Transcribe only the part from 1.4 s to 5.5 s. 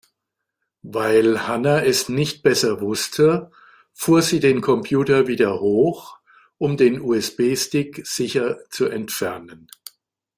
Hanna es nicht besser wusste, fuhr sie den Computer